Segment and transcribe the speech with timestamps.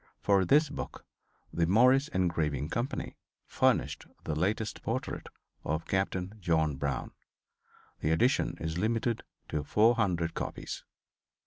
[0.19, 1.05] For || this book
[1.53, 3.17] The Maurice Engraving Company
[3.47, 5.27] furnished the latest || portrait
[5.63, 7.11] of Captain John Brown.
[7.99, 10.83] The edition is limited to four || hundred copies.